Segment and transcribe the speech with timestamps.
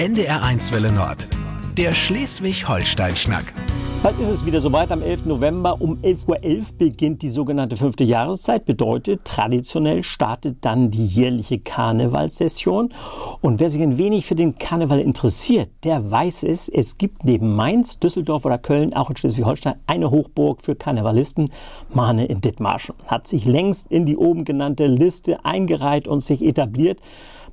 [0.00, 1.28] NDR1 Welle Nord.
[1.76, 3.52] Der Schleswig-Holstein-Schnack.
[4.02, 4.90] Bald ist es wieder soweit.
[4.92, 5.26] Am 11.
[5.26, 8.64] November um 11.11 Uhr beginnt die sogenannte fünfte Jahreszeit.
[8.64, 12.94] Bedeutet, traditionell startet dann die jährliche Karnevalssession.
[13.42, 16.70] Und wer sich ein wenig für den Karneval interessiert, der weiß es.
[16.70, 21.50] Es gibt neben Mainz, Düsseldorf oder Köln, auch in Schleswig-Holstein, eine Hochburg für Karnevalisten.
[21.92, 22.94] Mahne in Dithmarschen.
[23.06, 27.00] Hat sich längst in die oben genannte Liste eingereiht und sich etabliert.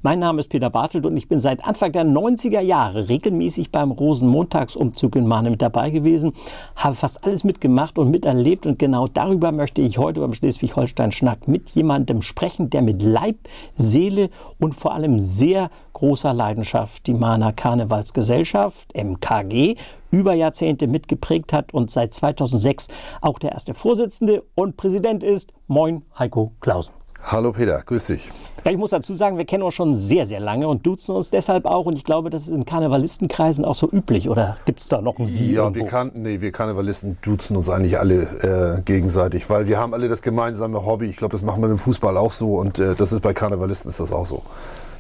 [0.04, 3.90] Mein Name ist Peter Bartelt und ich bin seit Anfang der 90er Jahre regelmäßig beim
[3.90, 6.34] Rosenmontagsumzug in Mahne mit dabei gewesen,
[6.76, 11.72] habe fast alles mitgemacht und miterlebt und genau darüber möchte ich heute beim Schleswig-Holstein-Schnack mit
[11.72, 13.38] jemandem sprechen, der mit Leib,
[13.76, 14.30] Seele
[14.60, 19.78] und vor allem sehr großer Leidenschaft die Mahner Karnevalsgesellschaft, MKG,
[20.12, 22.90] über Jahrzehnte mitgeprägt hat und seit 2006
[23.22, 25.52] auch der erste Vorsitzende und Präsident ist.
[25.66, 26.94] Moin, Heiko Klausen.
[27.24, 28.32] Hallo Peter, grüß dich.
[28.64, 31.30] Ja, ich muss dazu sagen, wir kennen uns schon sehr, sehr lange und duzen uns
[31.30, 31.86] deshalb auch.
[31.86, 34.30] Und ich glaube, das ist in Karnevalistenkreisen auch so üblich.
[34.30, 35.54] Oder gibt es da noch ein Sie?
[35.54, 39.94] Ja, wir, kann, nee, wir Karnevalisten duzen uns eigentlich alle äh, gegenseitig, weil wir haben
[39.94, 41.06] alle das gemeinsame Hobby.
[41.06, 43.90] Ich glaube, das machen wir im Fußball auch so und äh, das ist bei Karnevalisten
[43.90, 44.44] ist das auch so.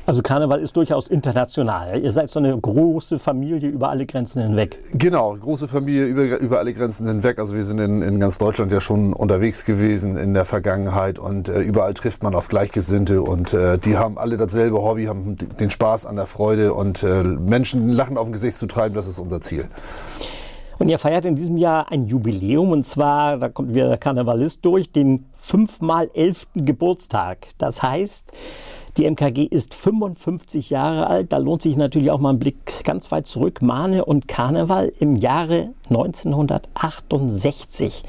[0.07, 1.99] Also Karneval ist durchaus international.
[1.99, 4.77] Ihr seid so eine große Familie über alle Grenzen hinweg.
[4.93, 7.39] Genau, große Familie über, über alle Grenzen hinweg.
[7.39, 11.49] Also wir sind in, in ganz Deutschland ja schon unterwegs gewesen in der Vergangenheit und
[11.49, 15.69] äh, überall trifft man auf Gleichgesinnte und äh, die haben alle dasselbe Hobby, haben den
[15.69, 19.19] Spaß an der Freude und äh, Menschen Lachen auf dem Gesicht zu treiben, das ist
[19.19, 19.67] unser Ziel.
[20.79, 24.63] Und ihr feiert in diesem Jahr ein Jubiläum und zwar, da kommt wieder der Karnevalist
[24.63, 27.47] durch, den fünfmal elften Geburtstag.
[27.57, 28.31] Das heißt,
[28.97, 31.31] die MKG ist 55 Jahre alt.
[31.31, 33.61] Da lohnt sich natürlich auch mal ein Blick ganz weit zurück.
[33.61, 38.03] Mahne und Karneval im Jahre 1968.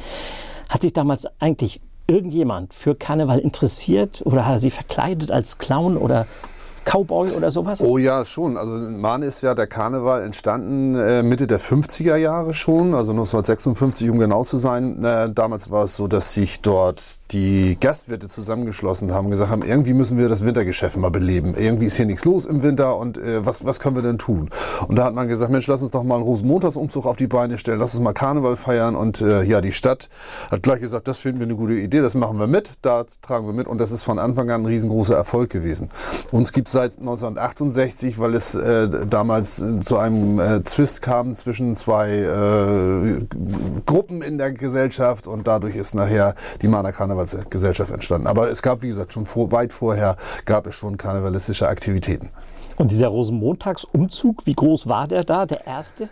[0.68, 5.98] Hat sich damals eigentlich irgendjemand für Karneval interessiert oder hat er sie verkleidet als Clown
[5.98, 6.26] oder
[6.88, 7.80] Cowboy oder sowas?
[7.80, 8.56] Oh ja, schon.
[8.56, 13.12] Also in Mahne ist ja der Karneval entstanden äh, Mitte der 50er Jahre schon, also
[13.12, 15.04] 1956 um genau zu sein.
[15.04, 19.62] Äh, damals war es so, dass sich dort die Gastwirte zusammengeschlossen haben und gesagt haben,
[19.62, 21.54] irgendwie müssen wir das Wintergeschäft mal beleben.
[21.54, 24.48] Irgendwie ist hier nichts los im Winter und äh, was, was können wir denn tun?
[24.86, 27.58] Und da hat man gesagt, Mensch, lass uns doch mal einen Rosenmontagsumzug auf die Beine
[27.58, 28.96] stellen, lass uns mal Karneval feiern.
[28.96, 30.08] Und äh, ja, die Stadt
[30.50, 33.46] hat gleich gesagt, das finden wir eine gute Idee, das machen wir mit, da tragen
[33.46, 33.66] wir mit.
[33.66, 35.90] Und das ist von Anfang an ein riesengroßer Erfolg gewesen.
[36.32, 41.74] Uns gibt es seit 1968, weil es äh, damals zu einem äh, Zwist kam zwischen
[41.74, 43.26] zwei äh,
[43.84, 48.28] Gruppen in der Gesellschaft und dadurch ist nachher die Mahner Karnevalsgesellschaft entstanden.
[48.28, 52.30] Aber es gab, wie gesagt, schon vor, weit vorher gab es schon karnevalistische Aktivitäten.
[52.76, 56.08] Und dieser Rosenmontagsumzug, wie groß war der da, der erste?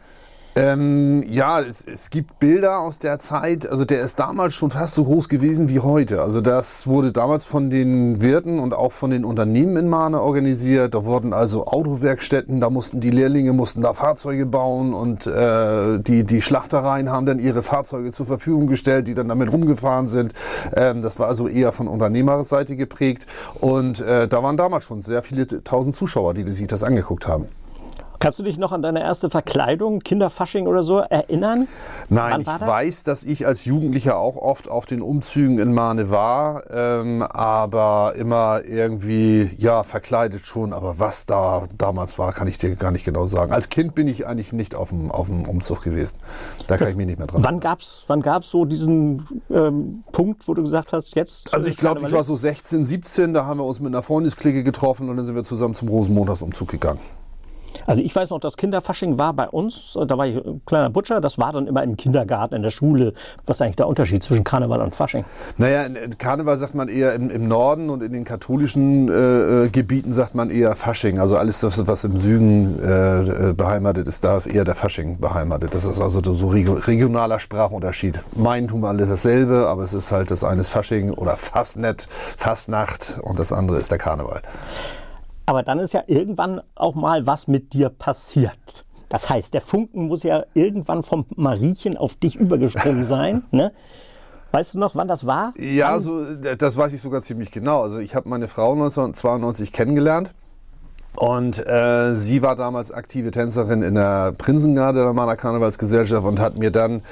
[0.56, 3.69] Ähm, ja, es, es, gibt Bilder aus der Zeit.
[3.69, 6.22] Also der ist damals schon fast so groß gewesen wie heute.
[6.22, 10.95] Also das wurde damals von den Wirten und auch von den Unternehmen in Mahne organisiert.
[10.95, 16.25] Da wurden also Autowerkstätten, da mussten die Lehrlinge mussten da Fahrzeuge bauen und äh, die
[16.25, 20.33] die Schlachtereien haben dann ihre Fahrzeuge zur Verfügung gestellt, die dann damit rumgefahren sind.
[20.75, 23.27] Ähm, das war also eher von Unternehmerseite geprägt
[23.61, 27.47] und äh, da waren damals schon sehr viele tausend Zuschauer, die sich das angeguckt haben.
[28.26, 31.69] Kannst du dich noch an deine erste Verkleidung, Kinderfasching oder so, erinnern?
[32.09, 32.60] Nein, ich das?
[32.60, 38.15] weiß, dass ich als Jugendlicher auch oft auf den Umzügen in Mahne war, ähm, aber
[38.16, 40.72] immer irgendwie, ja, verkleidet schon.
[40.72, 43.53] Aber was da damals war, kann ich dir gar nicht genau sagen.
[43.53, 46.19] Als Kind bin ich eigentlich nicht auf dem, auf dem Umzug gewesen.
[46.66, 49.41] Da das, kann ich mich nicht mehr dran Wann gab es wann gab's so diesen
[49.50, 51.54] ähm, Punkt, wo du gesagt hast, jetzt?
[51.54, 54.65] Also ich glaube, ich war so 16, 17, da haben wir uns mit einer Freundesklicke
[54.65, 56.98] getroffen und dann sind wir zusammen zum Rosenmontagsumzug gegangen.
[57.86, 61.20] Also ich weiß noch, das Kinderfasching war bei uns, da war ich ein kleiner Butcher,
[61.20, 63.14] das war dann immer im Kindergarten, in der Schule.
[63.47, 65.24] Was ist eigentlich der Unterschied zwischen Karneval und Fasching?
[65.56, 65.88] Naja,
[66.19, 70.34] Karneval sagt man eher im, im Norden und in den katholischen äh, äh, Gebieten sagt
[70.34, 71.19] man eher Fasching.
[71.19, 75.74] Also alles, das, was im Süden äh, beheimatet ist, da ist eher der Fasching beheimatet.
[75.74, 78.20] Das ist also so regionaler Sprachunterschied.
[78.34, 82.08] Meinen tun wir alle dasselbe, aber es ist halt das eine ist Fasching oder Fastnet,
[82.36, 84.42] Fastnacht und das andere ist der Karneval.
[85.47, 88.84] Aber dann ist ja irgendwann auch mal was mit dir passiert.
[89.09, 93.45] Das heißt, der Funken muss ja irgendwann vom Mariechen auf dich übergesprungen sein.
[93.53, 93.72] Ne?
[94.51, 95.54] Weißt du noch, wann das war?
[95.57, 97.83] Ja, so, das weiß ich sogar ziemlich genau.
[97.83, 100.34] Also ich habe meine Frau 1992 kennengelernt.
[101.16, 106.59] Und äh, sie war damals aktive Tänzerin in der Prinzengarde der Mahner Karnevalsgesellschaft und hat
[106.59, 107.03] mir dann,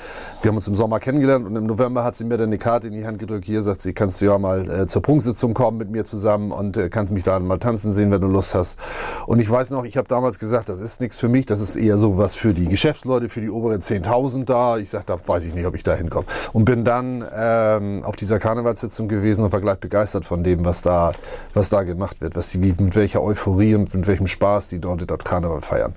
[0.42, 2.88] wir haben uns im Sommer kennengelernt und im November hat sie mir dann eine Karte
[2.88, 3.46] in die Hand gedrückt.
[3.46, 6.76] Hier sagt sie, kannst du ja mal äh, zur Prunksitzung kommen mit mir zusammen und
[6.76, 8.78] äh, kannst mich da mal tanzen sehen, wenn du Lust hast.
[9.26, 11.76] Und ich weiß noch, ich habe damals gesagt, das ist nichts für mich, das ist
[11.76, 14.76] eher so was für die Geschäftsleute, für die oberen 10.000 da.
[14.76, 16.26] Ich sagte, da weiß ich nicht, ob ich da hinkomme.
[16.52, 20.82] Und bin dann ähm, auf dieser Karnevalssitzung gewesen und war gleich begeistert von dem, was
[20.82, 21.12] da,
[21.54, 25.08] was da gemacht wird, was sie, mit welcher Euphorie und mit welchem Spaß die dort,
[25.08, 25.94] dort Karneval feiern.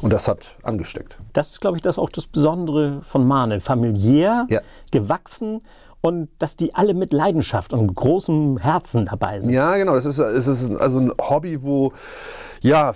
[0.00, 1.18] Und das hat angesteckt.
[1.32, 3.60] Das ist, glaube ich, das auch das Besondere von Mahnen.
[3.60, 4.60] Familiär, ja.
[4.90, 5.62] gewachsen
[6.00, 9.52] und dass die alle mit Leidenschaft und großem Herzen dabei sind.
[9.52, 9.94] Ja, genau.
[9.94, 11.92] Das ist, es ist also ein Hobby, wo
[12.60, 12.92] ja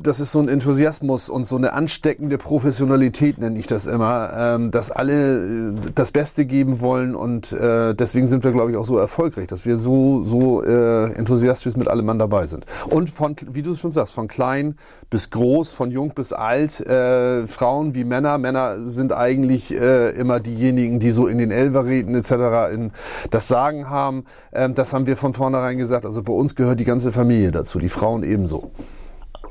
[0.00, 4.70] das ist so ein Enthusiasmus und so eine ansteckende Professionalität, nenne ich das immer, ähm,
[4.70, 8.86] dass alle äh, das Beste geben wollen und äh, deswegen sind wir, glaube ich, auch
[8.86, 12.64] so erfolgreich, dass wir so, so äh, enthusiastisch mit allem Mann dabei sind.
[12.88, 14.76] Und von, wie du es schon sagst, von klein
[15.10, 18.38] bis groß, von jung bis alt, äh, Frauen wie Männer.
[18.38, 22.32] Männer sind eigentlich äh, immer diejenigen, die so in den Elverräten etc.
[22.72, 22.92] In
[23.30, 24.24] das Sagen haben.
[24.52, 26.06] Ähm, das haben wir von vornherein gesagt.
[26.06, 28.72] Also bei uns gehört die ganze Familie dazu, die Frauen ebenso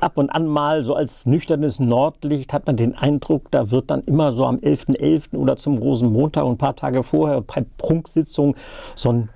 [0.00, 4.02] ab und an mal so als nüchternes Nordlicht hat man den Eindruck, da wird dann
[4.02, 4.98] immer so am 11.11.
[4.98, 5.36] .11.
[5.36, 8.54] oder zum Rosenmontag und ein paar Tage vorher bei Prunksitzungen
[8.94, 9.28] so ein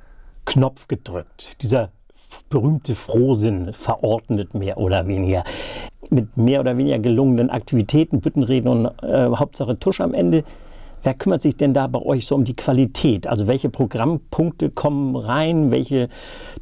[0.44, 1.62] Knopf gedrückt.
[1.62, 1.90] Dieser
[2.49, 5.44] berühmte Frohsinn verordnet mehr oder weniger.
[6.10, 10.44] Mit mehr oder weniger gelungenen Aktivitäten, Büttenreden und äh, Hauptsache Tusch am Ende.
[11.08, 13.26] Wer kümmert sich denn da bei euch so um die Qualität?
[13.26, 15.70] Also welche Programmpunkte kommen rein?
[15.70, 16.10] Welche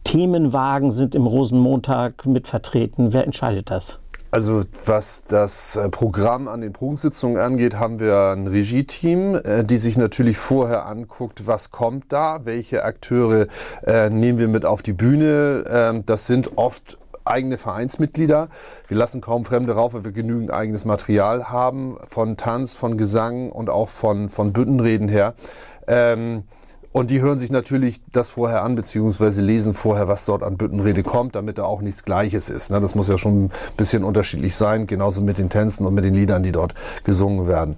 [0.04, 3.12] Themenwagen sind im Rosenmontag mit vertreten?
[3.12, 3.98] Wer entscheidet das?
[4.30, 9.78] Also was das äh, Programm an den Prunksitzungen angeht, haben wir ein Regie-Team, äh, die
[9.78, 13.48] sich natürlich vorher anguckt, was kommt da, welche Akteure
[13.84, 15.64] äh, nehmen wir mit auf die Bühne.
[15.68, 18.48] Ähm, das sind oft eigene Vereinsmitglieder.
[18.86, 23.50] Wir lassen kaum Fremde rauf, weil wir genügend eigenes Material haben, von Tanz, von Gesang
[23.50, 25.34] und auch von, von Büttenreden her.
[25.86, 26.44] Ähm,
[26.96, 31.02] und die hören sich natürlich das vorher an, beziehungsweise lesen vorher, was dort an Büttenrede
[31.02, 32.70] kommt, damit da auch nichts Gleiches ist.
[32.70, 32.80] Ne?
[32.80, 36.14] Das muss ja schon ein bisschen unterschiedlich sein, genauso mit den Tänzen und mit den
[36.14, 36.72] Liedern, die dort
[37.04, 37.76] gesungen werden.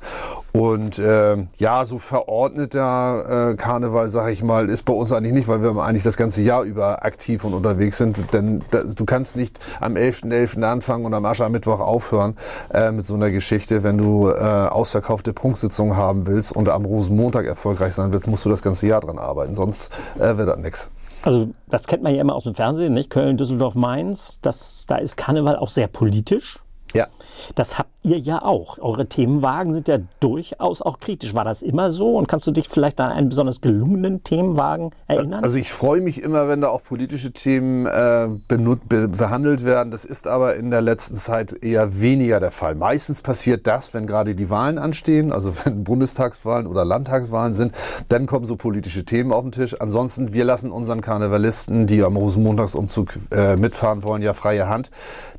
[0.58, 5.46] Und äh, ja, so verordneter äh, Karneval, sag ich mal, ist bei uns eigentlich nicht,
[5.46, 8.18] weil wir eigentlich das ganze Jahr über aktiv und unterwegs sind.
[8.32, 10.56] Denn da, du kannst nicht am 11.11.
[10.56, 10.62] .11.
[10.64, 12.36] anfangen und am Aschermittwoch aufhören
[12.74, 13.84] äh, mit so einer Geschichte.
[13.84, 18.50] Wenn du äh, ausverkaufte Prunksitzungen haben willst und am Rosenmontag erfolgreich sein willst, musst du
[18.50, 19.54] das ganze Jahr dran arbeiten.
[19.54, 20.90] Sonst äh, wird das nichts.
[21.22, 23.10] Also das kennt man ja immer aus dem Fernsehen, nicht?
[23.10, 24.40] Köln, Düsseldorf, Mainz.
[24.40, 26.58] Das, da ist Karneval auch sehr politisch.
[26.94, 27.06] Ja.
[27.54, 28.78] Das habt ihr ja auch.
[28.78, 31.34] Eure Themenwagen sind ja durchaus auch kritisch.
[31.34, 32.16] War das immer so?
[32.16, 35.44] Und kannst du dich vielleicht an einen besonders gelungenen Themenwagen erinnern?
[35.44, 39.90] Also ich freue mich immer, wenn da auch politische Themen äh, be behandelt werden.
[39.90, 42.74] Das ist aber in der letzten Zeit eher weniger der Fall.
[42.74, 47.72] Meistens passiert das, wenn gerade die Wahlen anstehen, also wenn Bundestagswahlen oder Landtagswahlen sind,
[48.08, 49.80] dann kommen so politische Themen auf den Tisch.
[49.80, 54.90] Ansonsten, wir lassen unseren Karnevalisten, die am Rosenmontagsumzug äh, mitfahren wollen, ja freie Hand.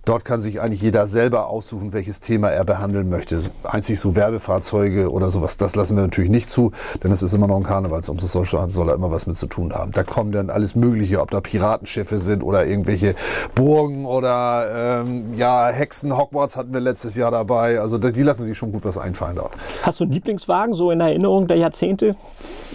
[0.05, 3.41] Dort kann sich eigentlich jeder selber aussuchen, welches Thema er behandeln möchte.
[3.63, 6.71] Einzig so Werbefahrzeuge oder sowas, das lassen wir natürlich nicht zu,
[7.03, 9.73] denn es ist immer noch ein Karnevalsumzug, soll, soll er immer was mit zu tun
[9.73, 9.91] haben.
[9.91, 13.13] Da kommen dann alles Mögliche, ob da Piratenschiffe sind oder irgendwelche
[13.53, 17.79] Burgen oder ähm, ja, Hexen, Hogwarts hatten wir letztes Jahr dabei.
[17.79, 19.55] Also die lassen sich schon gut was einfallen dort.
[19.83, 22.15] Hast du einen Lieblingswagen so in Erinnerung der Jahrzehnte?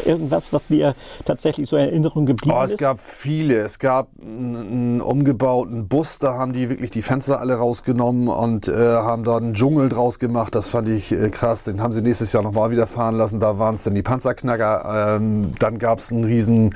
[0.05, 0.95] Irgendwas, was dir
[1.25, 2.75] tatsächlich so in Erinnerung geblieben oh, es ist?
[2.75, 3.61] Es gab viele.
[3.61, 8.67] Es gab einen, umgebauten Bus, da haben die wirklich die Fenster Fenster alle rausgenommen und
[8.67, 10.53] äh, haben da einen Dschungel draus gemacht.
[10.55, 11.63] Das fand ich äh, krass.
[11.63, 13.39] Den haben sie nächstes Jahr nochmal wieder fahren lassen.
[13.39, 15.17] Da waren es dann die Panzerknacker.
[15.17, 16.75] Ähm, dann gab es einen riesen,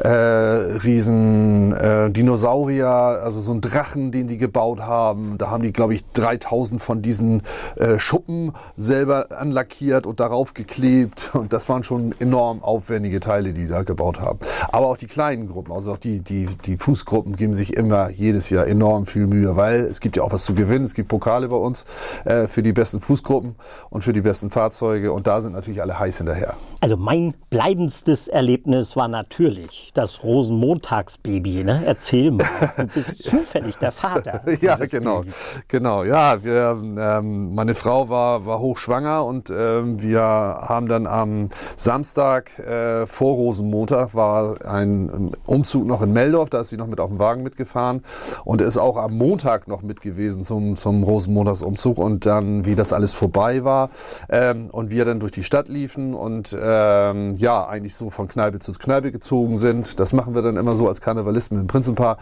[0.00, 5.38] äh, riesen äh, Dinosaurier, also so einen Drachen, den die gebaut haben.
[5.38, 7.42] Da haben die, glaube ich, 3000 von diesen
[7.76, 11.30] äh, Schuppen selber anlackiert und darauf geklebt.
[11.38, 14.38] Und das waren schon enorm aufwendige Teile, die die da gebaut haben.
[14.70, 18.50] Aber auch die kleinen Gruppen, also auch die, die, die Fußgruppen geben sich immer jedes
[18.50, 20.84] Jahr enorm viel Mühe, weil es gibt ja auch was zu gewinnen.
[20.84, 21.84] Es gibt Pokale bei uns
[22.24, 23.56] äh, für die besten Fußgruppen
[23.90, 26.54] und für die besten Fahrzeuge und da sind natürlich alle heiß hinterher.
[26.80, 31.64] Also mein bleibendstes Erlebnis war natürlich das Rosenmontagsbaby.
[31.64, 31.82] Ne?
[31.84, 34.42] Erzähl mal, du bist zufällig der Vater.
[34.60, 35.42] ja, genau, Babys.
[35.66, 36.04] genau.
[36.04, 42.58] Ja, wir, ähm, meine Frau war war hochschwanger und ähm, wir haben dann am Samstag
[42.58, 46.50] äh, vor Rosenmontag war ein Umzug noch in Meldorf.
[46.50, 48.02] Da ist sie noch mit auf dem Wagen mitgefahren
[48.44, 52.92] und ist auch am Montag noch mit gewesen zum zum Rosenmontagsumzug und dann wie das
[52.92, 53.90] alles vorbei war
[54.28, 58.28] ähm, und wir dann durch die Stadt liefen und äh, ähm, ja, eigentlich so von
[58.28, 59.98] Kneipe zu Kneipe gezogen sind.
[60.00, 62.18] Das machen wir dann immer so als Karnevalisten mit dem Prinzenpaar.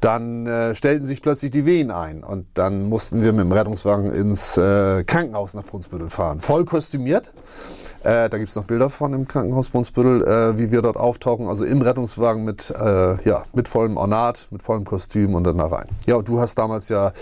[0.00, 4.12] Dann äh, stellten sich plötzlich die Wehen ein und dann mussten wir mit dem Rettungswagen
[4.12, 6.40] ins äh, Krankenhaus nach Brunsbüttel fahren.
[6.40, 7.32] Voll kostümiert.
[8.04, 11.48] Äh, da gibt's noch Bilder von im Krankenhaus Brunsbüttel, äh, wie wir dort auftauchen.
[11.48, 15.66] Also im Rettungswagen mit, äh, ja, mit vollem Ornat, mit vollem Kostüm und dann da
[15.66, 15.88] rein.
[16.06, 17.12] Ja, und du hast damals ja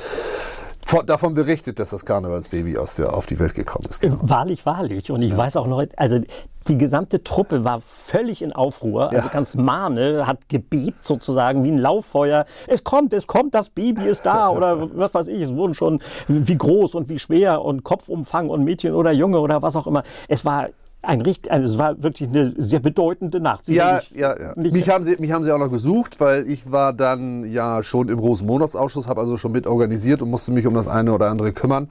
[0.84, 4.00] von, davon berichtet, dass das Karnevalsbaby aus der, auf die Welt gekommen ist.
[4.00, 4.18] Genau.
[4.20, 5.10] Wahrlich, wahrlich.
[5.10, 5.36] Und ich ja.
[5.36, 6.20] weiß auch noch, also
[6.68, 9.10] die gesamte Truppe war völlig in Aufruhr.
[9.10, 9.32] Also ja.
[9.32, 12.46] ganz Mahne hat gebebt sozusagen wie ein Lauffeuer.
[12.66, 15.42] Es kommt, es kommt, das Baby ist da oder was weiß ich.
[15.42, 19.62] Es wurden schon wie groß und wie schwer und Kopfumfang und Mädchen oder Junge oder
[19.62, 20.02] was auch immer.
[20.28, 20.68] Es war
[21.02, 23.64] ein richtig, also es war wirklich eine sehr bedeutende Nacht.
[23.64, 24.52] Sie ja, ja, ja.
[24.54, 28.08] Mich haben, sie, mich haben sie auch noch gesucht, weil ich war dann ja schon
[28.08, 31.52] im Rosenmonatsausschuss, habe also schon mit organisiert und musste mich um das eine oder andere
[31.52, 31.88] kümmern.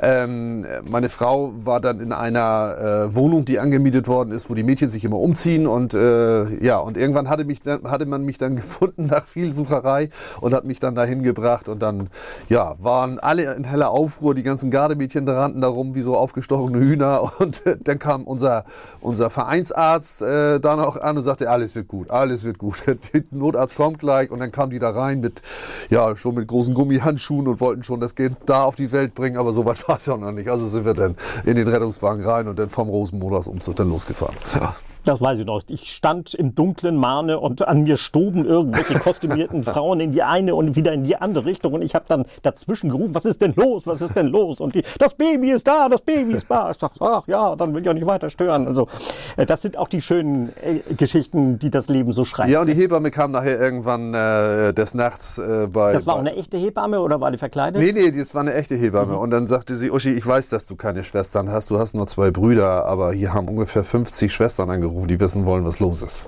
[0.00, 4.62] Ähm, meine Frau war dann in einer äh, Wohnung, die angemietet worden ist, wo die
[4.62, 8.38] Mädchen sich immer umziehen und äh, ja, und irgendwann hatte, mich dann, hatte man mich
[8.38, 10.08] dann gefunden nach viel Sucherei
[10.40, 12.10] und hat mich dann dahin gebracht und dann
[12.48, 17.32] ja, waren alle in heller Aufruhr, die ganzen Gardemädchen rannten darum wie so aufgestochene Hühner
[17.40, 18.64] und äh, dann kam unser unser,
[19.00, 22.82] unser Vereinsarzt äh, dann auch an und sagte, alles wird gut, alles wird gut.
[22.86, 22.98] Der
[23.30, 25.42] Notarzt kommt gleich und dann kamen die da rein mit,
[25.90, 29.36] ja, schon mit großen Gummihandschuhen und wollten schon das Kind da auf die Welt bringen,
[29.36, 30.48] aber so weit war es ja noch nicht.
[30.48, 34.36] Also sind wir dann in den Rettungswagen rein und dann vom Rosenmonatsumzug dann losgefahren.
[34.54, 34.74] Ja.
[35.04, 35.62] Das weiß ich noch.
[35.66, 40.54] Ich stand im dunklen Mahne und an mir stoben irgendwelche kostümierten Frauen in die eine
[40.54, 41.72] und wieder in die andere Richtung.
[41.72, 44.60] Und ich habe dann dazwischen gerufen, was ist denn los, was ist denn los?
[44.60, 46.70] Und die, das Baby ist da, das Baby ist da.
[46.70, 48.66] Ich dachte, ach ja, dann will ich auch nicht weiter stören.
[48.66, 48.88] Also
[49.36, 52.50] äh, das sind auch die schönen äh, Geschichten, die das Leben so schreibt.
[52.50, 55.92] Ja, und die Hebamme kam nachher irgendwann äh, des Nachts äh, bei...
[55.92, 57.82] Das war auch eine echte Hebamme oder war die verkleidet?
[57.82, 59.14] Nee, nee, das war eine echte Hebamme.
[59.14, 59.18] Mhm.
[59.18, 62.06] Und dann sagte sie, Uschi, ich weiß, dass du keine Schwestern hast, du hast nur
[62.06, 66.02] zwei Brüder, aber hier haben ungefähr 50 Schwestern angerufen, die wissen wollen, was was los
[66.02, 66.26] ist.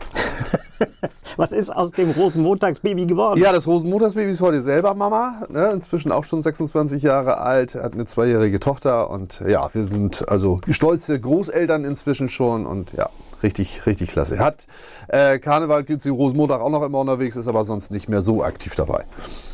[1.37, 3.40] was ist aus dem Rosenmontagsbaby geworden?
[3.40, 5.42] Ja, das Rosenmontagsbaby ist heute selber Mama.
[5.50, 5.71] Ne?
[5.73, 10.61] Inzwischen auch schon 26 Jahre alt, hat eine zweijährige Tochter und ja, wir sind also
[10.71, 13.11] stolze Großeltern inzwischen schon und ja,
[13.44, 14.38] richtig, richtig klasse.
[14.38, 14.66] Hat
[15.08, 18.42] äh, Karneval gibt es Rosenmontag auch noch immer unterwegs, ist aber sonst nicht mehr so
[18.42, 19.04] aktiv dabei.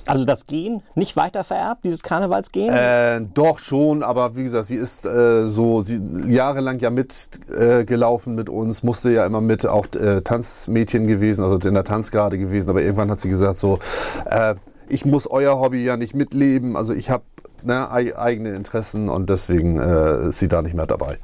[0.06, 2.68] Also das Gen nicht weiter vererbt, dieses Karnevalsgen?
[2.68, 8.36] Äh, doch schon, aber wie gesagt, sie ist äh, so sie jahrelang ja mitgelaufen äh,
[8.36, 12.70] mit uns, musste ja immer mit auch äh, Tanzmädchen gewesen, also in der Tanzgarde gewesen,
[12.70, 13.80] aber irgendwann hat sie gesagt so,
[14.24, 14.54] äh,
[14.88, 17.24] ich muss euer Hobby ja nicht mitleben, also ich habe
[17.62, 21.18] ne, eigene Interessen und deswegen ist sie da nicht mehr dabei.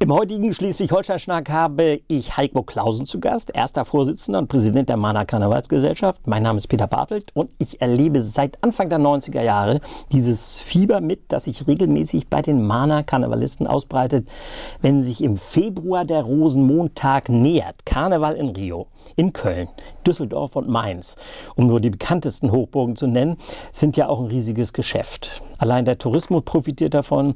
[0.00, 5.24] Im heutigen Schleswig-Holstein-Schnack habe ich Heiko Klausen zu Gast, erster Vorsitzender und Präsident der Mana
[5.24, 6.26] Karnevalsgesellschaft.
[6.26, 11.00] Mein Name ist Peter Bartelt und ich erlebe seit Anfang der 90er Jahre dieses Fieber
[11.00, 14.28] mit, das sich regelmäßig bei den Mana Karnevalisten ausbreitet,
[14.80, 17.86] wenn sich im Februar der Rosenmontag nähert.
[17.86, 19.68] Karneval in Rio, in Köln,
[20.04, 21.14] Düsseldorf und Mainz,
[21.54, 23.36] um nur die bekanntesten Hochburgen zu nennen,
[23.70, 25.40] sind ja auch ein riesiges Geschäft.
[25.58, 27.34] Allein der Tourismus profitiert davon.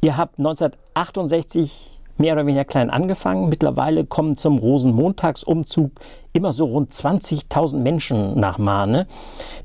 [0.00, 3.48] Ihr habt 1968 mehr oder weniger klein angefangen.
[3.48, 5.92] Mittlerweile kommen zum Rosenmontagsumzug
[6.32, 9.06] immer so rund 20.000 Menschen nach Mahne.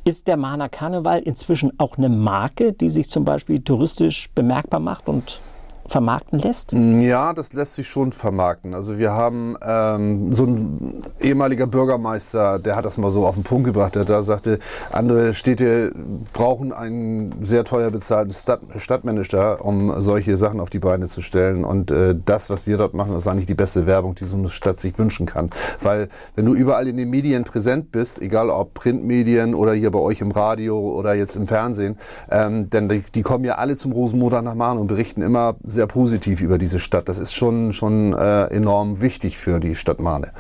[0.04, 5.08] Ist der Mahner Karneval inzwischen auch eine Marke, die sich zum Beispiel touristisch bemerkbar macht
[5.08, 5.40] und
[5.88, 6.72] vermarkten lässt?
[6.72, 8.74] Ja, das lässt sich schon vermarkten.
[8.74, 13.44] Also wir haben ähm, so ein ehemaliger Bürgermeister, der hat das mal so auf den
[13.44, 14.60] Punkt gebracht, der da sagte,
[14.92, 15.94] andere Städte
[16.34, 21.64] brauchen einen sehr teuer bezahlten Stadt Stadtmanager, um solche Sachen auf die Beine zu stellen.
[21.64, 24.50] Und äh, das, was wir dort machen, ist eigentlich die beste Werbung, die so eine
[24.50, 25.50] Stadt sich wünschen kann.
[25.82, 30.00] Weil wenn du überall in den Medien präsent bist, egal ob Printmedien oder hier bei
[30.00, 31.98] euch im Radio oder jetzt im Fernsehen,
[32.30, 35.77] ähm, denn die, die kommen ja alle zum Rosenmontag nach Mahn und berichten immer sehr
[35.86, 37.08] positiv über diese Stadt.
[37.08, 40.32] Das ist schon, schon äh, enorm wichtig für die Stadt Mahne.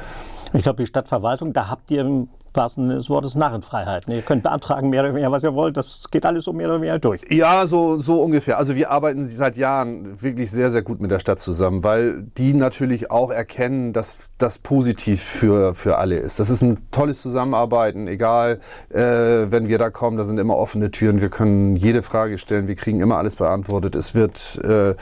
[0.53, 4.07] Ich glaube, die Stadtverwaltung, da habt ihr wahrsten des Wortes Narrenfreiheit.
[4.07, 5.77] Ihr könnt beantragen, mehr oder weniger, was ihr wollt.
[5.77, 7.21] Das geht alles so mehr oder weniger durch.
[7.29, 8.57] Ja, so, so ungefähr.
[8.57, 12.53] Also wir arbeiten seit Jahren wirklich sehr, sehr gut mit der Stadt zusammen, weil die
[12.53, 16.39] natürlich auch erkennen, dass das positiv für, für alle ist.
[16.39, 20.91] Das ist ein tolles Zusammenarbeiten, egal, äh, wenn wir da kommen, da sind immer offene
[20.91, 21.21] Türen.
[21.21, 23.95] Wir können jede Frage stellen, wir kriegen immer alles beantwortet.
[23.95, 24.95] Es wird äh,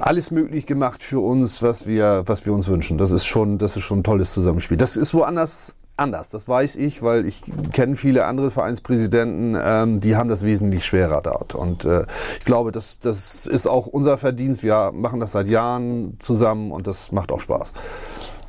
[0.00, 2.98] alles möglich gemacht für uns, was wir, was wir uns wünschen.
[2.98, 4.76] Das ist schon, das ist schon ein tolles Zusammenspiel.
[4.76, 6.30] Das ist woanders anders.
[6.30, 11.20] Das weiß ich, weil ich kenne viele andere Vereinspräsidenten, ähm, die haben das wesentlich schwerer
[11.22, 11.54] dort.
[11.54, 12.04] Und äh,
[12.38, 14.62] ich glaube, das, das ist auch unser Verdienst.
[14.62, 17.72] Wir machen das seit Jahren zusammen und das macht auch Spaß.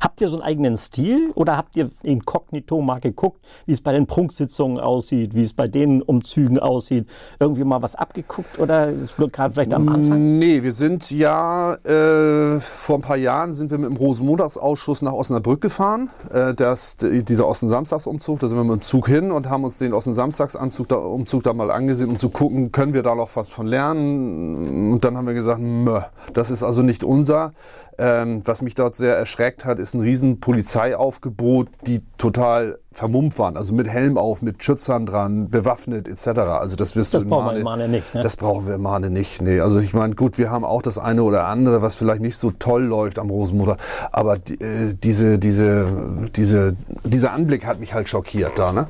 [0.00, 3.92] Habt ihr so einen eigenen Stil oder habt ihr inkognito mal geguckt, wie es bei
[3.92, 7.06] den Prunksitzungen aussieht, wie es bei den Umzügen aussieht?
[7.38, 8.92] Irgendwie mal was abgeguckt oder
[9.32, 10.38] gerade vielleicht am Anfang?
[10.38, 15.12] Nee, wir sind ja äh, vor ein paar Jahren sind wir mit dem Rosenmontagsausschuss nach
[15.12, 16.10] Osnabrück gefahren.
[16.32, 19.92] Äh, das, dieser Osten-Samstagsumzug, da sind wir mit dem Zug hin und haben uns den
[19.92, 23.66] Osten-Samstagsumzug da, Umzug da mal angesehen, um zu gucken, können wir da noch was von
[23.66, 24.92] lernen?
[24.92, 26.00] Und dann haben wir gesagt, Mö,
[26.32, 27.52] das ist also nicht unser.
[27.98, 33.58] Ähm, was mich dort sehr erschreckt hat, ist ein riesen Polizeiaufgebot, die total vermummt waren,
[33.58, 36.28] also mit Helm auf, mit Schützern dran, bewaffnet etc.
[36.28, 38.22] Also das wirst Das du in brauchen wir Mane, in Mane nicht, ne?
[38.22, 39.42] Das brauchen wir in Mane nicht.
[39.42, 42.38] Nee, also ich meine, gut, wir haben auch das eine oder andere, was vielleicht nicht
[42.38, 43.78] so toll läuft am Rosenmontag,
[44.12, 45.86] aber die, äh, diese, diese,
[46.34, 46.74] diese,
[47.04, 48.72] dieser Anblick hat mich halt schockiert da.
[48.72, 48.86] Ne?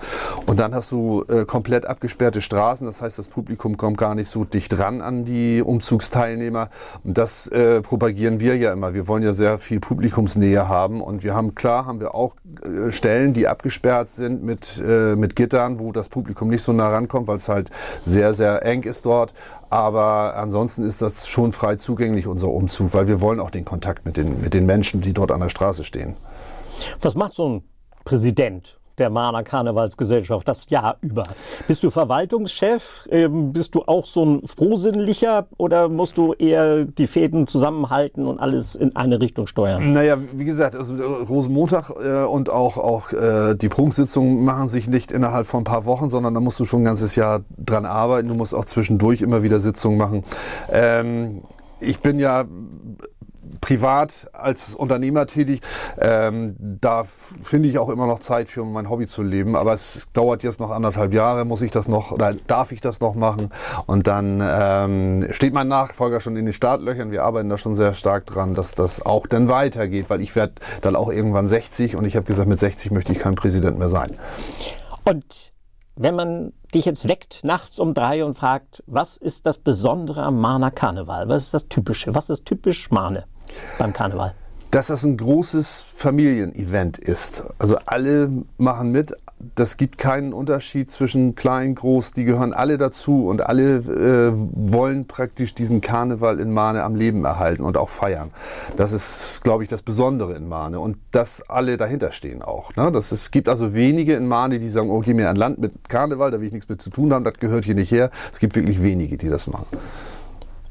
[0.46, 4.28] Und dann hast du äh, komplett abgesperrte Straßen, das heißt, das Publikum kommt gar nicht
[4.28, 6.68] so dicht ran an die Umzugsteilnehmer.
[7.02, 8.94] Und das äh, propagieren wir ja immer.
[8.94, 12.92] Wir wollen ja sehr viel Publikumsnähe haben und wir haben klar, haben wir auch äh,
[12.92, 17.28] Stellen, die abgesperrt sind mit, äh, mit Gittern, wo das Publikum nicht so nah rankommt,
[17.28, 17.70] weil es halt
[18.04, 19.32] sehr, sehr eng ist dort.
[19.70, 24.04] Aber ansonsten ist das schon frei zugänglich, unser Umzug, weil wir wollen auch den Kontakt
[24.04, 26.16] mit den, mit den Menschen, die dort an der Straße stehen.
[27.00, 27.64] Was macht so ein
[28.04, 31.24] Präsident der Mahner Karnevalsgesellschaft das Jahr über?
[31.66, 33.08] Bist du Verwaltungschef?
[33.10, 38.38] Ähm, bist du auch so ein Frohsinnlicher oder musst du eher die Fäden zusammenhalten und
[38.38, 39.92] alles in eine Richtung steuern?
[39.92, 44.88] Naja, wie gesagt, also äh, Rosenmontag äh, und auch, auch äh, die Prunksitzungen machen sich
[44.88, 47.86] nicht innerhalb von ein paar Wochen, sondern da musst du schon ein ganzes Jahr dran
[47.86, 48.28] arbeiten.
[48.28, 50.24] Du musst auch zwischendurch immer wieder Sitzungen machen.
[50.70, 51.42] Ähm,
[51.80, 52.44] ich bin ja
[53.60, 55.60] privat als Unternehmer tätig.
[55.98, 59.56] Ähm, da finde ich auch immer noch Zeit für mein Hobby zu leben.
[59.56, 63.00] Aber es dauert jetzt noch anderthalb Jahre, muss ich das noch oder darf ich das
[63.00, 63.50] noch machen?
[63.86, 67.10] Und dann ähm, steht mein Nachfolger schon in den Startlöchern.
[67.10, 70.54] Wir arbeiten da schon sehr stark dran, dass das auch dann weitergeht, weil ich werde
[70.80, 73.88] dann auch irgendwann 60 und ich habe gesagt, mit 60 möchte ich kein Präsident mehr
[73.88, 74.12] sein.
[75.04, 75.52] Und
[75.96, 80.40] wenn man dich jetzt weckt nachts um drei und fragt, was ist das Besondere am
[80.40, 81.28] Mahner Karneval?
[81.28, 82.14] Was ist das Typische?
[82.14, 83.24] Was ist typisch Mahne
[83.78, 84.34] beim Karneval?
[84.70, 87.44] dass das ein großes Familienevent ist.
[87.58, 89.14] Also alle machen mit.
[89.54, 92.12] Das gibt keinen Unterschied zwischen klein, groß.
[92.12, 97.24] Die gehören alle dazu und alle äh, wollen praktisch diesen Karneval in Mahne am Leben
[97.24, 98.30] erhalten und auch feiern.
[98.78, 102.74] Das ist, glaube ich, das Besondere in Mahne und dass alle dahinter stehen auch.
[102.76, 102.90] Ne?
[102.90, 105.86] Das es gibt also wenige in Mahne, die sagen, oh, geh mir an Land mit
[105.88, 108.10] Karneval, da will ich nichts mit zu tun haben, das gehört hier nicht her.
[108.32, 109.66] Es gibt wirklich wenige, die das machen.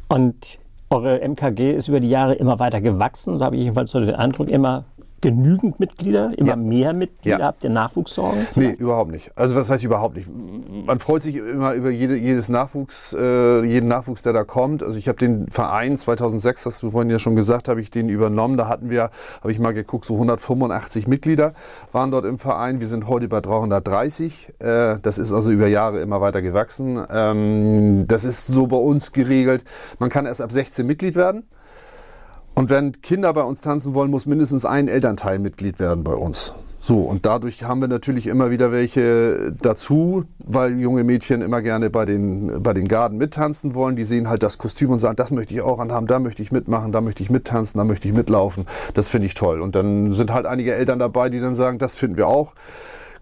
[0.08, 3.40] Und eure MKG ist über die Jahre immer weiter gewachsen.
[3.40, 4.86] Da habe ich jedenfalls so den Eindruck, immer
[5.22, 6.56] genügend Mitglieder, immer Ja.
[6.56, 7.40] mehr Mitglieder.
[7.40, 7.46] Ja.
[7.46, 8.46] Habt ihr Nachwuchssorgen?
[8.56, 9.32] Nee, überhaupt nicht.
[9.36, 10.28] Also was heißt überhaupt nicht?
[10.86, 14.84] Man freut sich immer über jede, jedes Nachwuchs, äh, jeden Nachwuchs, der da kommt.
[14.84, 18.10] Also ich habe den Verein 2006, hast du vorhin ja schon gesagt, habe ich den
[18.10, 18.58] übernommen.
[18.58, 19.10] Da hatten wir,
[19.42, 21.54] habe ich mal geguckt, so 185 Mitglieder
[21.92, 22.80] waren dort im Verein.
[22.80, 24.54] Wir sind heute bei 330.
[24.60, 27.00] Äh, das ist also über Jahre immer weiter gewachsen.
[27.10, 29.64] Ähm, das ist so bei uns geregelt.
[30.00, 31.44] Man kann erst ab 16 Mitglied werden.
[32.56, 36.54] Und wenn Kinder bei uns tanzen wollen, muss mindestens ein Elternteil Mitglied werden bei uns.
[36.80, 41.90] So, und dadurch haben wir natürlich immer wieder welche dazu, weil junge Mädchen immer gerne
[41.90, 43.96] bei den, bei den Garden mittanzen wollen.
[43.96, 46.52] Die sehen halt das Kostüm und sagen, das möchte ich auch anhaben, da möchte ich
[46.52, 48.68] mitmachen, da möchte ich mittanzen, da möchte ich mitlaufen.
[48.94, 49.62] Das finde ich toll.
[49.62, 52.54] Und dann sind halt einige Eltern dabei, die dann sagen, das finden wir auch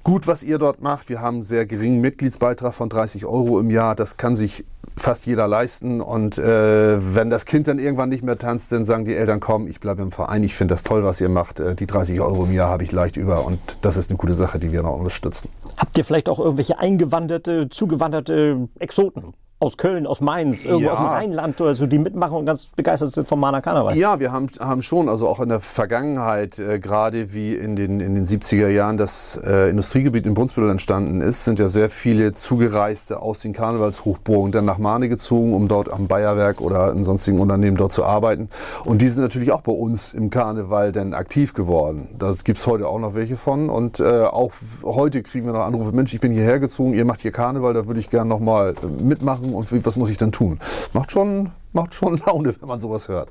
[0.03, 1.09] gut, was ihr dort macht.
[1.09, 3.95] Wir haben einen sehr geringen Mitgliedsbeitrag von 30 Euro im Jahr.
[3.95, 6.01] Das kann sich fast jeder leisten.
[6.01, 9.67] Und äh, wenn das Kind dann irgendwann nicht mehr tanzt, dann sagen die Eltern, komm,
[9.67, 10.43] ich bleibe im Verein.
[10.43, 11.59] Ich finde das toll, was ihr macht.
[11.59, 13.45] Äh, die 30 Euro im Jahr habe ich leicht über.
[13.45, 15.49] Und das ist eine gute Sache, die wir noch unterstützen.
[15.77, 19.33] Habt ihr vielleicht auch irgendwelche eingewanderte, zugewanderte Exoten?
[19.63, 20.91] Aus Köln, aus Mainz, irgendwo Ja.
[20.91, 23.95] aus dem Rheinland oder so, die mitmachen und ganz begeistert sind vom Mahner Karneval?
[23.95, 28.01] Ja, wir haben, haben schon, also auch in der Vergangenheit, äh, gerade wie in den,
[28.01, 32.33] in den 70er Jahren das äh, Industriegebiet in Brunsbüttel entstanden ist, sind ja sehr viele
[32.33, 37.39] Zugereiste aus den Karnevalshochburgen dann nach Mahne gezogen, um dort am Bayerwerk oder in sonstigen
[37.39, 38.49] Unternehmen dort zu arbeiten.
[38.83, 42.09] Und die sind natürlich auch bei uns im Karneval dann aktiv geworden.
[42.19, 43.69] Da gibt's heute auch noch welche von.
[43.69, 44.51] Und äh, auch
[44.83, 47.87] heute kriegen wir noch Anrufe, Mensch, ich bin hierher gezogen, ihr macht hier Karneval, da
[47.87, 50.59] würde ich gerne nochmal mitmachen und wie- was muss ich dann tun?
[50.93, 53.29] Macht schon, macht schon Laune, wenn man sowas hört.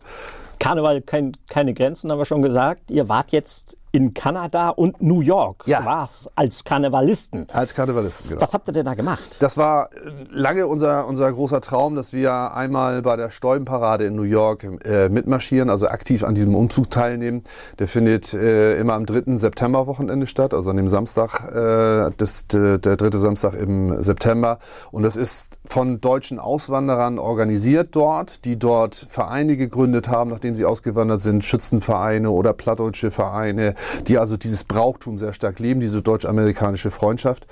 [0.59, 2.91] Karneval kein, keine Grenzen, haben wir schon gesagt.
[2.91, 5.65] Ihr wart jetzt in Kanada und New York.
[5.67, 5.85] Ja.
[5.85, 7.47] Warst als Karnevalisten.
[7.53, 8.41] Als Karnevalisten, genau.
[8.41, 9.23] Was habt ihr denn da gemacht?
[9.39, 14.17] Das war äh, lange unser, unser großer Traum, dass wir einmal bei der Stäubenparade in
[14.17, 17.43] New York äh, mitmarschieren, also aktiv an diesem Umzug teilnehmen.
[17.79, 19.37] Der findet äh, immer am 3.
[19.37, 24.59] Septemberwochenende statt, also an dem Samstag, äh, das, der, der dritte Samstag im September.
[24.91, 30.65] Und das ist von deutschen Auswanderern organisiert dort, die dort Vereine gegründet haben, nachdem sie
[30.65, 33.75] ausgewandert sind, Schützenvereine oder plattdeutsche Vereine,
[34.07, 37.47] die also dieses Brauchtum sehr stark leben, diese deutsch-amerikanische Freundschaft.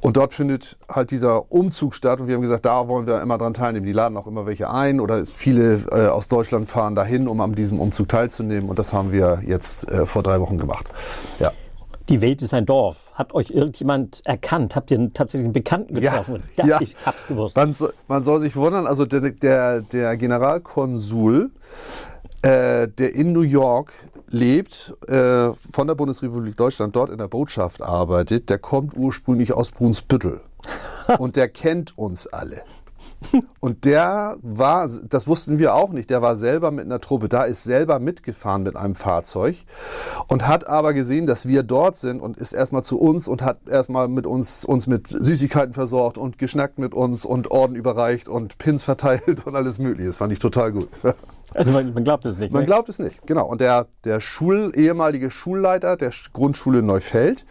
[0.00, 3.38] Und dort findet halt dieser Umzug statt und wir haben gesagt, da wollen wir immer
[3.38, 3.86] dran teilnehmen.
[3.86, 7.54] Die laden auch immer welche ein oder viele äh, aus Deutschland fahren dahin, um an
[7.54, 10.90] diesem Umzug teilzunehmen und das haben wir jetzt äh, vor drei Wochen gemacht.
[11.38, 11.52] Ja.
[12.10, 13.12] Die Welt ist ein Dorf.
[13.14, 14.74] Hat euch irgendjemand erkannt?
[14.74, 16.42] Habt ihr tatsächlich einen Bekannten getroffen?
[16.80, 17.54] ich hab's gewusst.
[17.54, 21.52] Man, so, man soll sich wundern, also der, der, der Generalkonsul,
[22.42, 23.92] äh, der in New York
[24.30, 29.70] lebt, äh, von der Bundesrepublik Deutschland dort in der Botschaft arbeitet, der kommt ursprünglich aus
[29.70, 30.40] Brunsbüttel.
[31.18, 32.62] Und der kennt uns alle.
[33.60, 37.42] Und der war, das wussten wir auch nicht, der war selber mit einer Truppe da,
[37.42, 39.56] ist selber mitgefahren mit einem Fahrzeug
[40.28, 43.68] und hat aber gesehen, dass wir dort sind und ist erstmal zu uns und hat
[43.68, 48.58] erstmal mit uns, uns mit Süßigkeiten versorgt und geschnackt mit uns und Orden überreicht und
[48.58, 50.08] Pins verteilt und alles mögliche.
[50.08, 50.88] Das fand ich total gut.
[51.54, 52.52] Also man, man glaubt es nicht.
[52.52, 52.66] Man ne?
[52.66, 53.46] glaubt es nicht, genau.
[53.46, 57.44] Und der, der Schul, ehemalige Schulleiter der Sch- Grundschule Neufeld,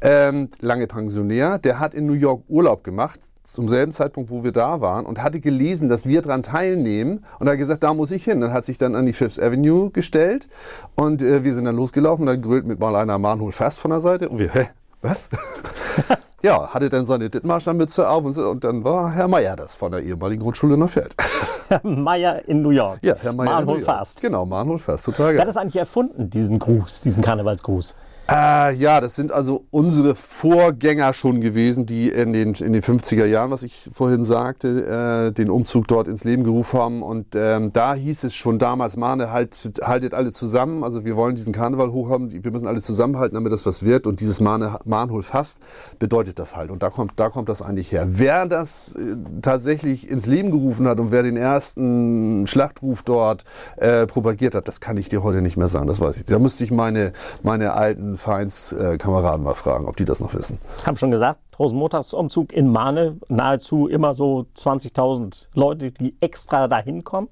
[0.00, 4.52] ähm, lange Pensionär, der hat in New York Urlaub gemacht, zum selben Zeitpunkt, wo wir
[4.52, 7.24] da waren, und hatte gelesen, dass wir daran teilnehmen.
[7.38, 8.40] Und hat gesagt, da muss ich hin.
[8.40, 10.48] Dann hat sich dann an die Fifth Avenue gestellt
[10.94, 12.24] und äh, wir sind dann losgelaufen.
[12.24, 14.30] Dann grölt mit mal einer Mahnhol fast von der Seite.
[14.30, 14.68] Und wir, hä,
[15.02, 15.28] was?
[16.44, 19.76] ja, hatte dann seine Dithmarscher Mütze auf und, so, und dann war Herr Meier das
[19.76, 21.14] von der ehemaligen Grundschule Neufeld.
[21.82, 22.98] Meier in New York.
[23.00, 23.46] Ja, Herr Meier.
[23.46, 23.84] Mahnhof ja.
[23.84, 24.20] fast.
[24.20, 25.06] Genau, Mahnhof fast.
[25.06, 25.36] Total geil.
[25.36, 27.94] Wer hat das eigentlich erfunden, diesen Gruß, diesen Karnevalsgruß?
[28.30, 33.26] Äh, ja, das sind also unsere Vorgänger schon gewesen, die in den, in den 50er
[33.26, 37.02] Jahren, was ich vorhin sagte, äh, den Umzug dort ins Leben gerufen haben.
[37.02, 40.84] Und ähm, da hieß es schon damals, Mahne, halt, haltet alle zusammen.
[40.84, 44.06] Also wir wollen diesen Karneval hochhaben, wir müssen alle zusammenhalten, damit das was wird.
[44.06, 45.58] Und dieses Mahne, Mahnhol fast
[45.98, 46.70] bedeutet das halt.
[46.70, 48.06] Und da kommt, da kommt das eigentlich her.
[48.08, 53.44] Wer das äh, tatsächlich ins Leben gerufen hat und wer den ersten Schlachtruf dort
[53.76, 55.88] äh, propagiert hat, das kann ich dir heute nicht mehr sagen.
[55.88, 56.24] Das weiß ich.
[56.24, 60.58] Da müsste ich meine, meine alten Vereinskameraden mal fragen, ob die das noch wissen.
[60.84, 67.28] Haben schon gesagt, Rosenmontagsumzug in Mahne, nahezu immer so 20.000 Leute, die extra dahin kommen,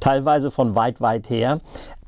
[0.00, 1.60] teilweise von weit, weit her.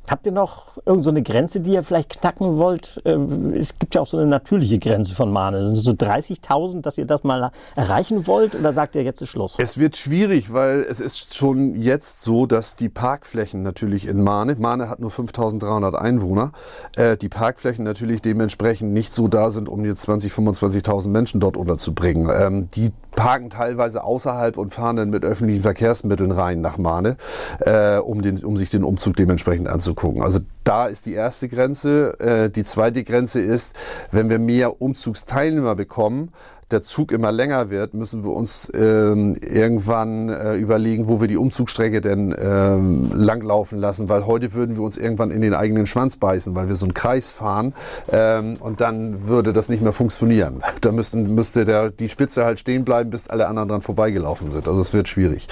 [0.09, 3.03] Habt ihr noch irgend so eine Grenze, die ihr vielleicht knacken wollt?
[3.05, 5.67] Ähm, Es gibt ja auch so eine natürliche Grenze von Mahne.
[5.67, 8.55] Sind es so 30.000, dass ihr das mal erreichen wollt?
[8.55, 9.55] Oder sagt ihr, jetzt ist Schluss?
[9.59, 14.57] Es wird schwierig, weil es ist schon jetzt so, dass die Parkflächen natürlich in Mahne,
[14.57, 16.53] Mahne hat nur 5300 Einwohner,
[16.97, 21.57] äh, die Parkflächen natürlich dementsprechend nicht so da sind, um jetzt 20, 25.000 Menschen dort
[21.57, 22.31] unterzubringen.
[22.33, 27.17] Ähm, die parken teilweise außerhalb und fahren dann mit öffentlichen Verkehrsmitteln rein nach Mahne,
[27.61, 30.23] äh, um, den, um sich den Umzug dementsprechend anzugucken.
[30.23, 32.21] Also da ist die erste Grenze.
[32.21, 33.75] Äh, die zweite Grenze ist,
[34.13, 36.31] wenn wir mehr Umzugsteilnehmer bekommen,
[36.71, 41.37] der Zug immer länger wird, müssen wir uns ähm, irgendwann äh, überlegen, wo wir die
[41.37, 46.17] Umzugsstrecke denn ähm, langlaufen lassen, weil heute würden wir uns irgendwann in den eigenen Schwanz
[46.17, 47.73] beißen, weil wir so einen Kreis fahren
[48.11, 50.63] ähm, und dann würde das nicht mehr funktionieren.
[50.81, 54.67] Da müssten, müsste der, die Spitze halt stehen bleiben, bis alle anderen dran vorbeigelaufen sind.
[54.67, 55.47] Also es wird schwierig.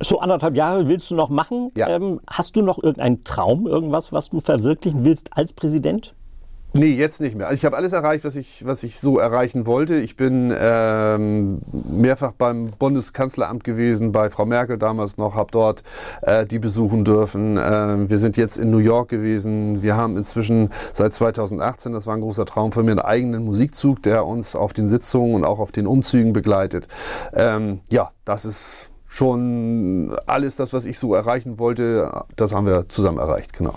[0.00, 1.70] So anderthalb Jahre willst du noch machen?
[1.76, 1.88] Ja.
[1.88, 6.14] Ähm, hast du noch irgendeinen Traum, irgendwas, was du verwirklichen willst als Präsident?
[6.74, 7.48] Nee, jetzt nicht mehr.
[7.48, 9.96] Also ich habe alles erreicht, was ich, was ich so erreichen wollte.
[9.96, 15.82] Ich bin ähm, mehrfach beim Bundeskanzleramt gewesen, bei Frau Merkel damals noch, habe dort
[16.22, 17.58] äh, die besuchen dürfen.
[17.62, 19.82] Ähm, wir sind jetzt in New York gewesen.
[19.82, 24.02] Wir haben inzwischen seit 2018, das war ein großer Traum von mir, einen eigenen Musikzug,
[24.02, 26.88] der uns auf den Sitzungen und auch auf den Umzügen begleitet.
[27.34, 32.24] Ähm, ja, das ist schon alles das, was ich so erreichen wollte.
[32.36, 33.74] Das haben wir zusammen erreicht, genau.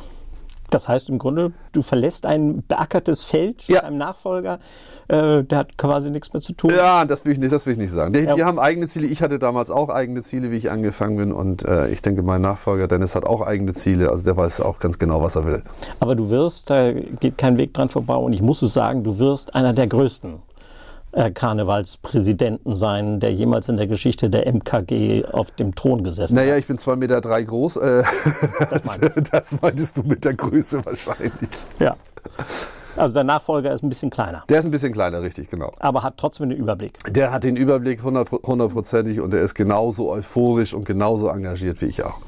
[0.75, 3.79] Das heißt im Grunde, du verlässt ein beackertes Feld Ja.
[3.81, 4.59] deinem Nachfolger,
[5.07, 6.71] äh, der hat quasi nichts mehr zu tun.
[6.75, 8.11] Ja, das will ich nicht, das will ich nicht sagen.
[8.11, 8.35] Die, Ja.
[8.35, 9.07] die haben eigene Ziele.
[9.07, 11.31] Ich hatte damals auch eigene Ziele, wie ich angefangen bin.
[11.31, 14.09] Und äh, ich denke, mein Nachfolger Dennis hat auch eigene Ziele.
[14.09, 15.63] Also der weiß auch ganz genau, was er will.
[16.01, 19.17] Aber du wirst, da geht kein Weg dran vorbei und ich muss es sagen, du
[19.17, 20.39] wirst einer der größten
[21.15, 26.53] äh, Karnevalspräsidenten sein, der jemals in der Geschichte der MKG auf dem Thron gesessen Naja,
[26.53, 26.59] hat.
[26.59, 27.77] ich bin zwei Meter drei groß.
[27.77, 28.03] Äh,
[29.31, 31.31] das meintest du mit der Größe wahrscheinlich.
[31.79, 31.95] Ja.
[32.97, 35.71] Also der Nachfolger ist ein bisschen kleiner, Der ist ein bisschen kleiner, richtig, genau.
[35.79, 36.93] aber hat trotzdem den Überblick.
[37.13, 41.87] Der hat den Überblick hundert- hundertprozentig und der ist genauso euphorisch und genauso engagiert wie
[41.87, 42.19] ich auch.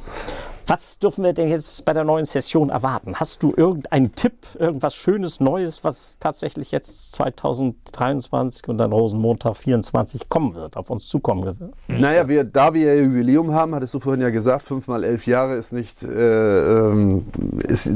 [0.69, 3.15] Was dürfen wir denn jetzt bei der neuen Session erwarten?
[3.15, 10.27] Hast du irgendeinen Tipp, irgendwas Schönes, Neues, was tatsächlich jetzt 2023 und dann Rosenmontag 24
[10.27, 11.55] kommen wird, auf uns zukommen wird?
[11.87, 15.25] Naja, wir, da wir ja Jubiläum haben, hattest du vorhin ja gesagt, fünf mal elf
[15.25, 17.27] Jahre ist nicht, äh, ähm,
[17.65, 17.89] ist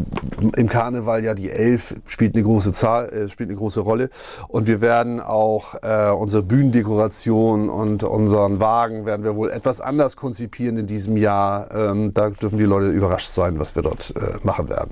[0.56, 4.10] im Karneval ja die elf spielt eine große Zahl, äh, spielt eine große Rolle.
[4.48, 10.16] Und wir werden auch äh, unsere Bühnendekoration und unseren Wagen werden wir wohl etwas anders
[10.16, 11.70] konzipieren in diesem Jahr.
[11.76, 14.92] Ähm, da dürfen die Leute überrascht sein, was wir dort äh, machen werden.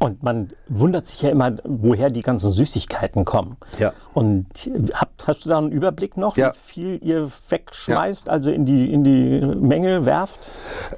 [0.00, 3.56] Und man wundert sich ja immer, woher die ganzen Süßigkeiten kommen.
[3.78, 3.92] Ja.
[4.12, 4.46] Und
[4.92, 6.52] habt, hast du da einen Überblick noch, Ja.
[6.52, 10.50] wie viel ihr wegschmeißt, also in die, in die Menge werft?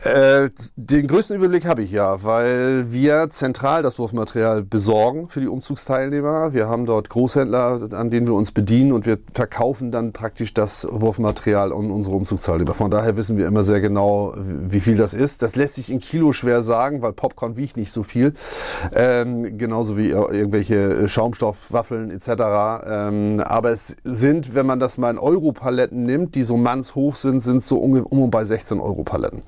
[0.03, 5.49] Äh, den größten Überblick habe ich ja, weil wir zentral das Wurfmaterial besorgen für die
[5.49, 6.53] Umzugsteilnehmer.
[6.53, 10.87] Wir haben dort Großhändler, an denen wir uns bedienen und wir verkaufen dann praktisch das
[10.91, 12.75] Wurfmaterial an unsere Umzugsteilnehmer.
[12.75, 15.43] Von daher wissen wir immer sehr genau, wie viel das ist.
[15.43, 18.33] Das lässt sich in Kilo schwer sagen, weil Popcorn wiegt nicht so viel.
[18.97, 22.29] Ähm, genauso wie irgendwelche Schaumstoffwaffeln etc.
[22.89, 27.41] Ähm, aber es sind, wenn man das mal in Europaletten nimmt, die so mannshoch sind,
[27.41, 29.43] sind so um, und bei 16 Euro Paletten.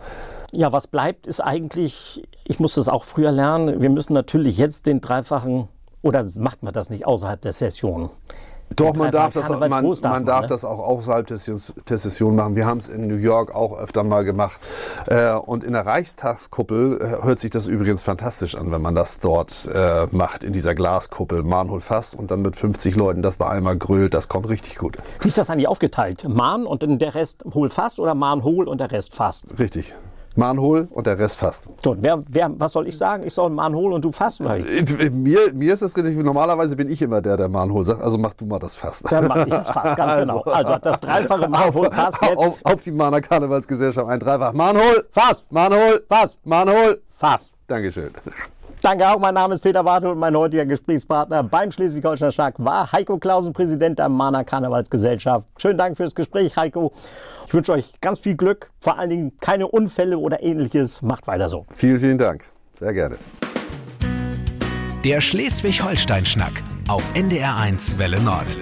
[0.53, 4.87] Ja, was bleibt, ist eigentlich, ich musste es auch früher lernen, wir müssen natürlich jetzt
[4.87, 5.69] den dreifachen,
[6.03, 8.11] oder macht man das nicht außerhalb der Session?
[8.77, 9.71] Doch, man darf, das, auch, man,
[10.03, 10.47] man darf ne?
[10.49, 12.57] das auch außerhalb des, der Session machen.
[12.57, 14.61] Wir haben es in New York auch öfter mal gemacht.
[15.07, 19.21] Äh, und in der Reichstagskuppel äh, hört sich das übrigens fantastisch an, wenn man das
[19.21, 21.43] dort äh, macht, in dieser Glaskuppel.
[21.43, 24.15] Mahn holt fast und dann mit 50 Leuten das da einmal grölt.
[24.15, 24.97] Das kommt richtig gut.
[25.21, 26.27] Wie ist das eigentlich aufgeteilt?
[26.29, 29.59] Mahn und der Rest hol fast oder Mahn hol und der Rest fast?
[29.59, 29.95] Richtig.
[30.39, 31.69] Mahnhol und der Rest fast.
[31.83, 33.25] So, wer, wer, was soll ich sagen?
[33.27, 34.41] Ich soll Mahnhol und du fast?
[34.41, 34.59] Oder?
[34.59, 36.17] Äh, mir, mir ist das richtig.
[36.17, 38.01] Normalerweise bin ich immer der, der Mahnhol sagt.
[38.01, 39.11] Also mach du mal das fast.
[39.11, 40.55] Dann mach ich das fast, ganz also, genau.
[40.55, 42.39] Also das dreifache Mahnhol fast jetzt.
[42.39, 44.53] Auf, auf die Mahner Karnevalsgesellschaft ein dreifach.
[44.53, 45.51] Mahnhol, fast.
[45.51, 46.39] Mahnhol, fast.
[46.45, 47.53] Mahnhol, fast.
[47.67, 48.11] Dankeschön.
[48.89, 52.91] Danke auch, mein Name ist Peter Bartel und mein heutiger Gesprächspartner beim Schleswig-Holsteiner Schlag war
[52.91, 55.45] Heiko Klausen, Präsident der Mahner Karnevalsgesellschaft.
[55.59, 56.95] Schönen Dank fürs Gespräch, Heiko.
[57.47, 61.03] Ich wünsche euch ganz viel Glück, vor allen Dingen keine Unfälle oder ähnliches.
[61.03, 61.67] Macht weiter so.
[61.69, 62.45] Vielen, vielen Dank.
[62.73, 63.19] Sehr gerne.
[65.05, 68.57] Der Schleswig-Holstein-Schnack auf NDR1 Welle Nord.